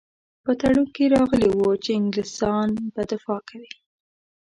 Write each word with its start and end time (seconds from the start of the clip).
په 0.43 0.51
تړون 0.59 0.87
کې 0.95 1.13
راغلي 1.15 1.49
وو 1.51 1.71
چې 1.83 1.89
انګلیسیان 1.99 2.69
به 2.93 3.01
دفاع 3.11 3.39
کوي. 3.49 3.71